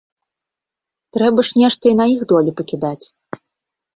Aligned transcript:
Трэба 1.17 1.39
ж 1.49 1.59
нешта 1.61 1.83
і 1.91 1.95
на 1.99 2.05
іх 2.15 2.21
долю 2.31 2.51
пакідаць. 2.61 3.05